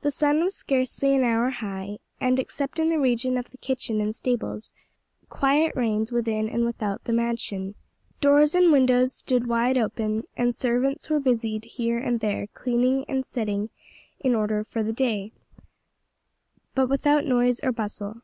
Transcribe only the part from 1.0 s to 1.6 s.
an hour